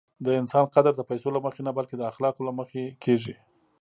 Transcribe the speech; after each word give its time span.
د 0.25 0.27
انسان 0.39 0.65
قدر 0.75 0.93
د 0.97 1.01
پیسو 1.09 1.27
له 1.35 1.39
مخې 1.45 1.61
نه، 1.67 1.71
بلکې 1.77 1.95
د 1.97 2.03
اخلاقو 2.11 2.47
له 2.47 2.53
مخې 2.59 2.83
کېږي. 3.03 3.35